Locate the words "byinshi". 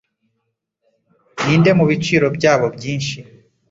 2.75-3.17